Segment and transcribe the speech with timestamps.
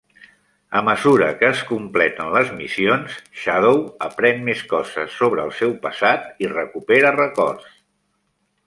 [0.77, 6.45] A mesura que es completen les missions, Shadow aprèn més coses sobre el seu passat
[6.47, 7.75] i recupera records.